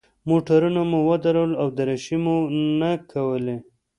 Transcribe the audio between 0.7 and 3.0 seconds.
مو ودرول او دریشۍ مو نه